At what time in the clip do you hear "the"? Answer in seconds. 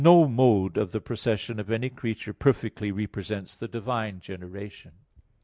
0.93-0.99, 3.59-3.67